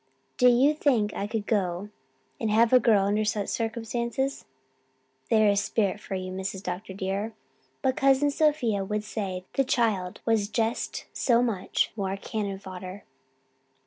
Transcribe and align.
Do 0.37 0.49
you 0.49 0.73
think 0.73 1.13
I 1.13 1.27
could 1.27 1.45
go 1.45 1.89
and 2.39 2.49
have 2.49 2.73
a 2.73 2.79
girl 2.79 3.03
under 3.05 3.23
such 3.23 3.49
circumstances?' 3.49 4.45
There 5.29 5.47
is 5.47 5.63
spirit 5.63 5.99
for 5.99 6.15
you, 6.15 6.31
Mrs. 6.31 6.63
Dr. 6.63 6.95
dear. 6.95 7.33
But 7.83 7.97
Cousin 7.97 8.31
Sophia 8.31 8.83
would 8.83 9.03
say 9.03 9.45
the 9.53 9.63
child 9.63 10.19
was 10.25 10.47
just 10.47 11.05
so 11.13 11.43
much 11.43 11.91
more 11.95 12.17
cannon 12.17 12.57
fodder." 12.57 13.03